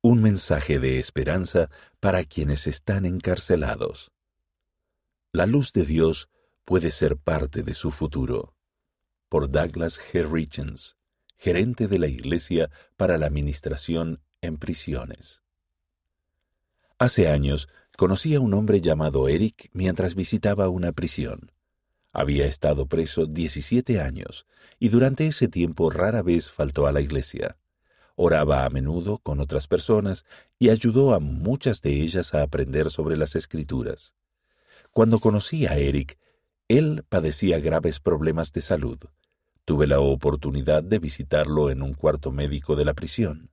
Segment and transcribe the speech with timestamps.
[0.00, 4.12] Un mensaje de esperanza para quienes están encarcelados.
[5.32, 6.28] La luz de Dios
[6.64, 8.54] puede ser parte de su futuro.
[9.28, 10.24] Por Douglas G.
[10.30, 10.96] Richens,
[11.36, 15.42] gerente de la Iglesia para la Administración en Prisiones.
[17.00, 21.50] Hace años conocí a un hombre llamado Eric mientras visitaba una prisión.
[22.12, 24.46] Había estado preso 17 años
[24.78, 27.56] y durante ese tiempo rara vez faltó a la iglesia.
[28.20, 30.26] Oraba a menudo con otras personas
[30.58, 34.12] y ayudó a muchas de ellas a aprender sobre las escrituras.
[34.92, 36.18] Cuando conocí a Eric,
[36.66, 38.98] él padecía graves problemas de salud.
[39.64, 43.52] Tuve la oportunidad de visitarlo en un cuarto médico de la prisión.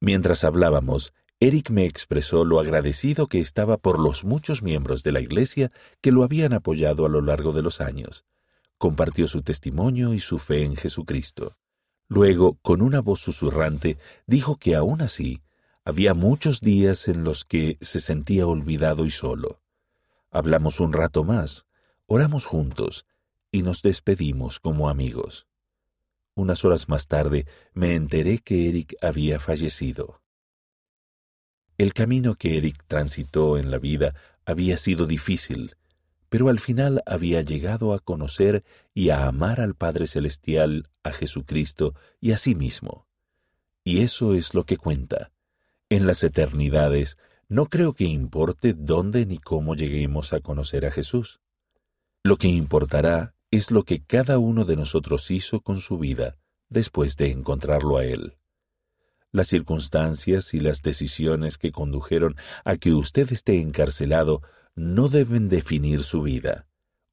[0.00, 5.20] Mientras hablábamos, Eric me expresó lo agradecido que estaba por los muchos miembros de la
[5.20, 5.70] Iglesia
[6.00, 8.24] que lo habían apoyado a lo largo de los años.
[8.78, 11.58] Compartió su testimonio y su fe en Jesucristo.
[12.08, 15.42] Luego, con una voz susurrante, dijo que aún así
[15.84, 19.60] había muchos días en los que se sentía olvidado y solo.
[20.30, 21.66] Hablamos un rato más,
[22.06, 23.06] oramos juntos
[23.50, 25.46] y nos despedimos como amigos.
[26.34, 30.20] Unas horas más tarde me enteré que Eric había fallecido.
[31.78, 35.76] El camino que Eric transitó en la vida había sido difícil,
[36.36, 41.94] pero al final había llegado a conocer y a amar al Padre Celestial, a Jesucristo
[42.20, 43.06] y a sí mismo.
[43.84, 45.32] Y eso es lo que cuenta.
[45.88, 47.16] En las eternidades
[47.48, 51.40] no creo que importe dónde ni cómo lleguemos a conocer a Jesús.
[52.22, 56.36] Lo que importará es lo que cada uno de nosotros hizo con su vida
[56.68, 58.36] después de encontrarlo a Él
[59.32, 64.40] las circunstancias y las decisiones que condujeron a que usted esté encarcelado
[64.76, 66.68] no deben definir su vida.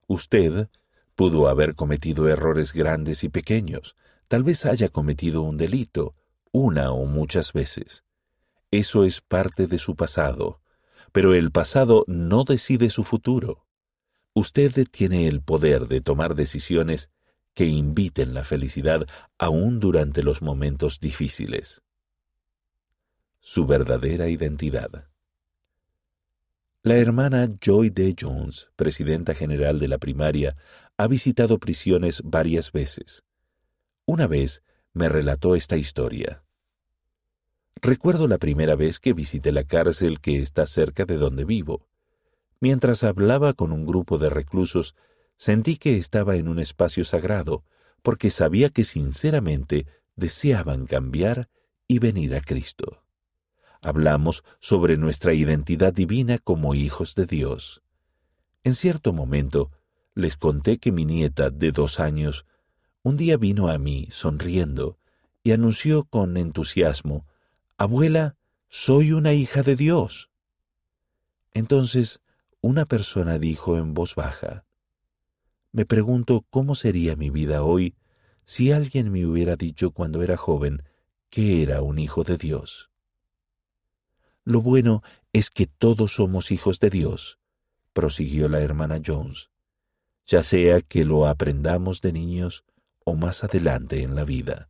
[0.06, 0.70] Usted
[1.16, 3.96] pudo haber cometido errores grandes y pequeños,
[4.28, 6.16] tal vez haya cometido un delito,
[6.52, 8.04] una o muchas veces.
[8.70, 10.62] Eso es parte de su pasado,
[11.12, 13.66] pero el pasado no decide su futuro.
[14.34, 17.10] Usted tiene el poder de tomar decisiones
[17.56, 19.08] que inviten la felicidad
[19.40, 21.84] aún durante los momentos difíciles
[23.44, 25.10] su verdadera identidad.
[26.86, 28.14] La hermana Joy D.
[28.20, 30.58] Jones, presidenta general de la primaria,
[30.98, 33.24] ha visitado prisiones varias veces.
[34.06, 36.44] Una vez me relató esta historia.
[37.82, 41.88] Recuerdo la primera vez que visité la cárcel que está cerca de donde vivo.
[42.60, 44.94] Mientras hablaba con un grupo de reclusos,
[45.38, 47.64] sentí que estaba en un espacio sagrado,
[48.02, 51.48] porque sabía que sinceramente deseaban cambiar
[51.88, 53.03] y venir a Cristo
[53.84, 57.84] hablamos sobre nuestra identidad divina como hijos de Dios.
[58.64, 59.72] En cierto momento,
[60.16, 62.46] les conté que mi nieta de dos años
[63.04, 64.98] un día vino a mí sonriendo
[65.44, 67.28] y anunció con entusiasmo,
[67.78, 68.38] Abuela,
[68.70, 70.30] soy una hija de Dios.
[71.54, 72.22] Entonces
[72.62, 74.64] una persona dijo en voz baja,
[75.74, 77.96] Me pregunto cómo sería mi vida hoy
[78.46, 80.84] si alguien me hubiera dicho cuando era joven
[81.30, 82.93] que era un hijo de Dios.
[84.46, 87.40] Lo bueno es que todos somos hijos de Dios,
[87.94, 89.50] prosiguió la hermana Jones,
[90.28, 92.64] ya sea que lo aprendamos de niños
[93.06, 94.70] o más adelante en la vida.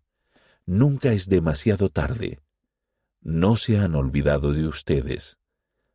[0.65, 2.39] Nunca es demasiado tarde.
[3.21, 5.37] No se han olvidado de ustedes.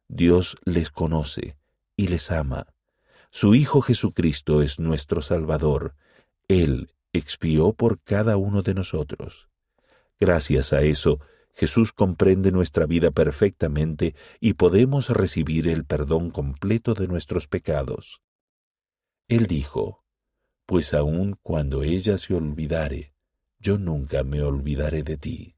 [0.09, 1.57] Dios les conoce
[1.97, 2.67] y les ama.
[3.31, 5.95] Su Hijo Jesucristo es nuestro Salvador.
[6.49, 9.49] Él expió por cada uno de nosotros.
[10.19, 11.21] Gracias a eso,
[11.59, 18.23] Jesús comprende nuestra vida perfectamente y podemos recibir el perdón completo de nuestros pecados.
[19.27, 20.05] Él dijo,
[20.67, 23.13] Pues aun cuando ella se olvidare,
[23.59, 25.57] yo nunca me olvidaré de ti,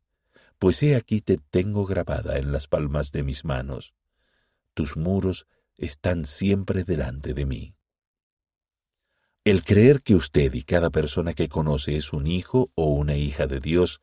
[0.58, 3.92] pues he aquí te tengo grabada en las palmas de mis manos.
[4.72, 5.46] Tus muros
[5.76, 7.74] están siempre delante de mí.
[9.44, 13.46] El creer que usted y cada persona que conoce es un hijo o una hija
[13.46, 14.00] de Dios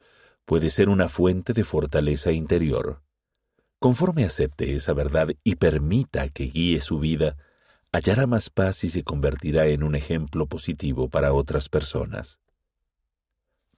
[0.48, 3.04] puede ser una fuente de fortaleza interior.
[3.80, 7.36] Conforme acepte esa verdad y permita que guíe su vida,
[7.92, 12.40] hallará más paz y se convertirá en un ejemplo positivo para otras personas.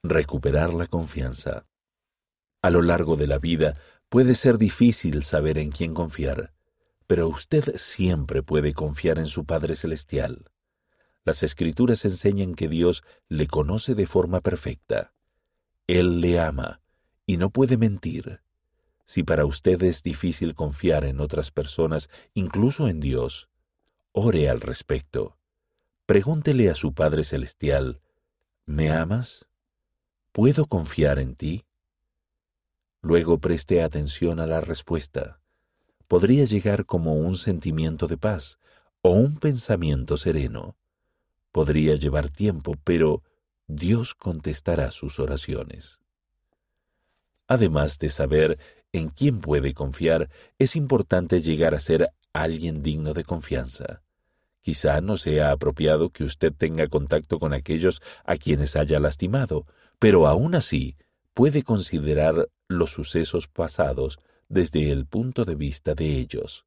[0.04, 1.66] Recuperar la confianza.
[2.62, 3.74] A lo largo de la vida
[4.08, 6.54] puede ser difícil saber en quién confiar,
[7.08, 10.52] pero usted siempre puede confiar en su Padre Celestial.
[11.26, 15.14] Las Escrituras enseñan que Dios le conoce de forma perfecta.
[15.90, 16.82] Él le ama
[17.26, 18.42] y no puede mentir.
[19.06, 23.50] Si para usted es difícil confiar en otras personas, incluso en Dios,
[24.12, 25.40] ore al respecto.
[26.06, 28.02] Pregúntele a su Padre Celestial,
[28.68, 29.48] ¿me amas?
[30.32, 31.66] ¿Puedo confiar en ti?
[33.02, 35.42] Luego preste atención a la respuesta.
[36.08, 38.60] Podría llegar como un sentimiento de paz
[39.02, 40.78] o un pensamiento sereno.
[41.52, 43.24] Podría llevar tiempo, pero
[43.72, 46.00] Dios contestará sus oraciones.
[47.48, 48.58] Además de saber
[48.92, 50.28] en quién puede confiar,
[50.58, 54.02] es importante llegar a ser alguien digno de confianza.
[54.62, 59.68] Quizá no sea apropiado que usted tenga contacto con aquellos a quienes haya lastimado,
[60.00, 60.98] pero aún así
[61.36, 64.18] puede considerar los sucesos pasados
[64.48, 66.66] desde el punto de vista de ellos,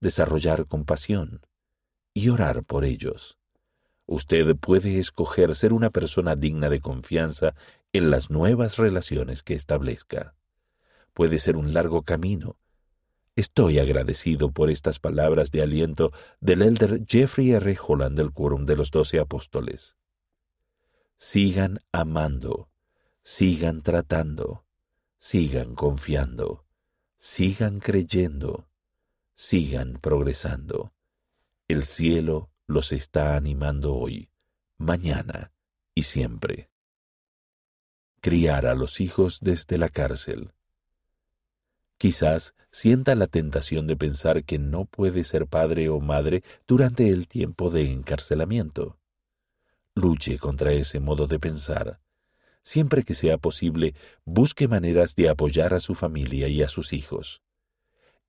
[0.00, 1.40] desarrollar compasión
[2.14, 3.38] y orar por ellos.
[4.06, 7.54] Usted puede escoger ser una persona digna de confianza
[7.92, 10.34] en las nuevas relaciones que establezca.
[11.14, 12.56] Puede ser un largo camino.
[13.36, 17.78] Estoy agradecido por estas palabras de aliento del elder Jeffrey R.
[17.86, 19.96] Holland del Quórum de los Doce Apóstoles.
[21.16, 22.68] Sigan amando,
[23.22, 24.64] sigan tratando,
[25.16, 26.66] sigan confiando,
[27.16, 28.68] sigan creyendo,
[29.34, 30.92] sigan progresando.
[31.68, 34.30] El cielo los está animando hoy,
[34.78, 35.52] mañana
[35.94, 36.70] y siempre.
[38.20, 40.52] Criar a los hijos desde la cárcel.
[41.98, 47.28] Quizás sienta la tentación de pensar que no puede ser padre o madre durante el
[47.28, 48.98] tiempo de encarcelamiento.
[49.94, 52.00] Luche contra ese modo de pensar.
[52.62, 53.94] Siempre que sea posible,
[54.24, 57.42] busque maneras de apoyar a su familia y a sus hijos.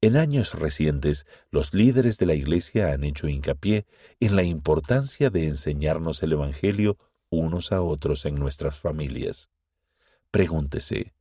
[0.04, 3.86] En años recientes, los líderes de la Iglesia han hecho hincapié
[4.20, 6.98] en la importancia de enseñarnos el Evangelio
[7.30, 9.50] unos a otros en nuestras familias.
[10.30, 11.14] Pregúntese,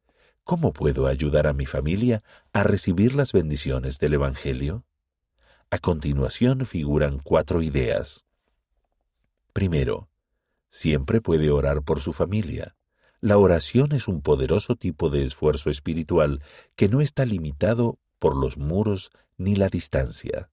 [0.43, 4.85] ¿cómo puedo ayudar a mi familia a recibir las bendiciones del Evangelio?
[5.70, 8.25] A continuación figuran cuatro ideas.
[9.52, 10.08] Primero,
[10.70, 12.75] siempre puede orar por su familia.
[13.20, 16.43] La oración es un poderoso tipo de esfuerzo espiritual
[16.75, 20.48] que no está limitado por los muros ni la distancia.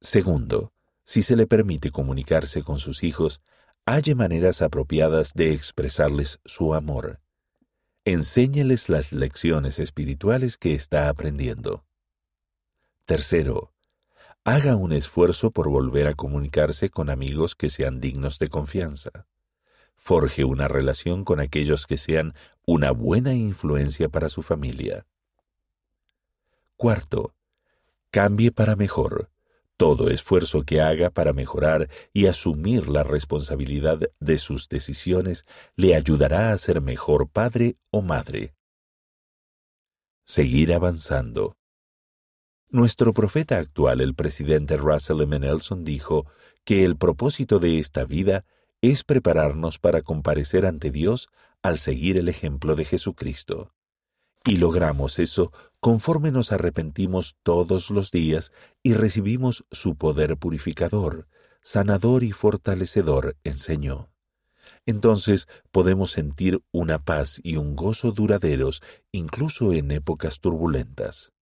[0.00, 0.72] Segundo,
[1.04, 3.42] si se le permite comunicarse con sus hijos,
[3.84, 7.20] halle maneras apropiadas de expresarles su amor.
[8.06, 11.84] Enséñeles las lecciones espirituales que está aprendiendo.
[13.04, 13.74] Tercero,
[14.44, 19.26] haga un esfuerzo por volver a comunicarse con amigos que sean dignos de confianza.
[19.94, 22.32] Forje una relación con aquellos que sean
[22.64, 25.04] una buena influencia para su familia.
[26.78, 27.34] Cuarto,
[28.12, 29.32] cambie para mejor.
[29.76, 35.44] Todo esfuerzo que haga para mejorar y asumir la responsabilidad de sus decisiones
[35.74, 38.54] le ayudará a ser mejor padre o madre.
[40.24, 41.56] Seguir avanzando.
[42.68, 45.36] Nuestro profeta actual, el presidente Russell M.
[45.40, 46.26] Nelson, dijo
[46.62, 48.44] que el propósito de esta vida
[48.82, 51.28] es prepararnos para comparecer ante Dios
[51.60, 53.74] al seguir el ejemplo de Jesucristo.
[54.44, 58.52] Y logramos eso conforme nos arrepentimos todos los días
[58.82, 61.28] y recibimos su poder purificador,
[61.62, 64.10] sanador y fortalecedor, enseñó.
[64.86, 68.82] Entonces podemos sentir una paz y un gozo duraderos
[69.12, 71.32] incluso en épocas turbulentas.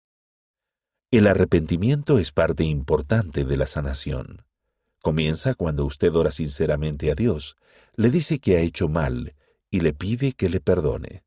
[1.10, 4.44] El arrepentimiento es parte importante de la sanación.
[5.00, 7.56] Comienza cuando usted ora sinceramente a Dios,
[7.94, 9.34] le dice que ha hecho mal
[9.70, 11.25] y le pide que le perdone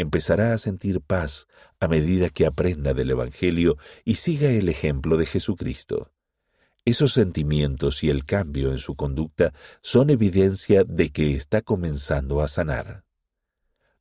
[0.00, 1.46] empezará a sentir paz
[1.78, 6.10] a medida que aprenda del Evangelio y siga el ejemplo de Jesucristo.
[6.84, 12.48] Esos sentimientos y el cambio en su conducta son evidencia de que está comenzando a
[12.48, 13.04] sanar.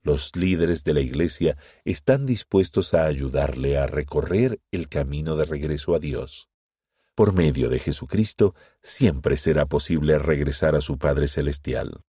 [0.01, 5.93] Los líderes de la Iglesia están dispuestos a ayudarle a recorrer el camino de regreso
[5.93, 6.49] a Dios.
[7.15, 12.05] Por medio de Jesucristo siempre será posible regresar a su Padre Celestial.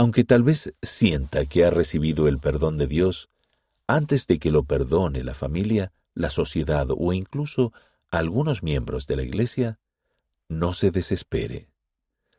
[0.00, 3.28] Aunque tal vez sienta que ha recibido el perdón de Dios,
[3.86, 7.74] antes de que lo perdone la familia, la sociedad o incluso
[8.10, 9.78] algunos miembros de la Iglesia,
[10.48, 11.68] no se desespere.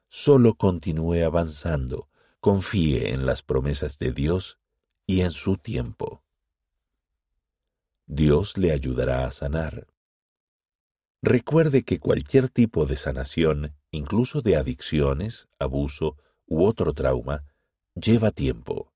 [0.10, 4.58] Solo continúe avanzando, confíe en las promesas de Dios
[5.06, 6.24] y en su tiempo.
[8.08, 9.86] Dios le ayudará a sanar.
[11.22, 17.46] Recuerde que cualquier tipo de sanación, incluso de adicciones, abuso u otro trauma,
[17.96, 18.92] lleva tiempo.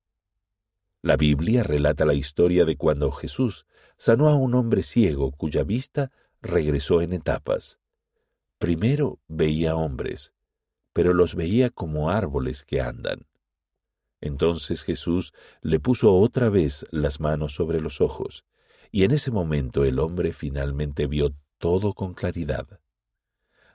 [1.02, 6.10] La Biblia relata la historia de cuando Jesús sanó a un hombre ciego cuya vista
[6.40, 7.78] regresó en etapas.
[8.58, 10.32] Primero veía hombres,
[10.92, 13.26] pero los veía como árboles que andan.
[14.20, 18.46] Entonces Jesús le puso otra vez las manos sobre los ojos,
[18.90, 22.80] y en ese momento el hombre finalmente vio todo con claridad.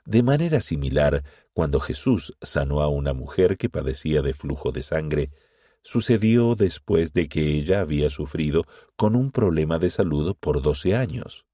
[0.04, 5.30] De manera similar, cuando Jesús sanó a una mujer que padecía de flujo de sangre,
[5.82, 8.64] sucedió después de que ella había sufrido
[8.96, 11.44] con un problema de salud por doce años.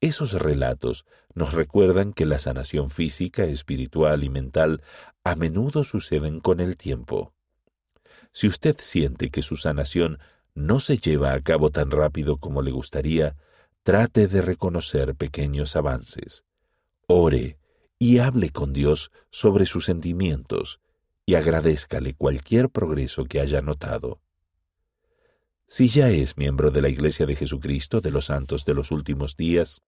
[0.00, 4.82] Esos relatos nos recuerdan que la sanación física, espiritual y mental
[5.24, 7.34] a menudo suceden con el tiempo.
[8.32, 10.18] Si usted siente que su sanación
[10.54, 13.36] no se lleva a cabo tan rápido como le gustaría,
[13.82, 16.44] trate de reconocer pequeños avances.
[17.06, 17.57] Ore
[17.98, 20.80] y hable con Dios sobre sus sentimientos
[21.26, 24.20] y agradézcale cualquier progreso que haya notado.
[25.66, 29.36] Si ya es miembro de la Iglesia de Jesucristo de los Santos de los Últimos
[29.36, 29.82] Días,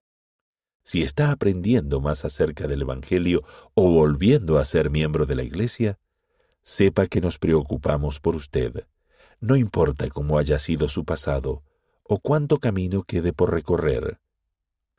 [0.82, 5.98] si está aprendiendo más acerca del Evangelio o volviendo a ser miembro de la Iglesia,
[6.62, 8.86] sepa que nos preocupamos por usted.
[9.40, 11.62] No importa cómo haya sido su pasado
[12.02, 14.20] o cuánto camino quede por recorrer.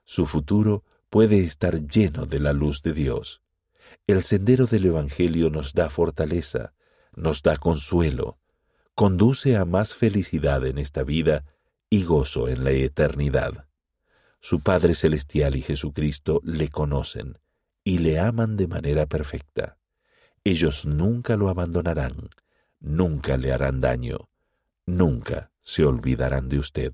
[0.05, 3.43] Su futuro puede estar lleno de la luz de Dios.
[4.07, 6.73] El sendero del Evangelio nos da fortaleza,
[7.13, 8.39] nos da consuelo,
[8.95, 11.43] conduce a más felicidad en esta vida
[11.89, 13.67] y gozo en la eternidad.
[14.39, 17.37] Su Padre Celestial y Jesucristo le conocen
[17.83, 19.77] y le aman de manera perfecta.
[20.45, 22.29] Ellos nunca lo abandonarán,
[22.79, 24.29] nunca le harán daño,
[24.85, 26.93] nunca se olvidarán de usted.